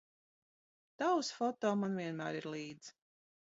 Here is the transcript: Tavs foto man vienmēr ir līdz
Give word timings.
Tavs 1.01 1.29
foto 1.41 1.75
man 1.83 2.01
vienmēr 2.01 2.39
ir 2.41 2.49
līdz 2.55 2.91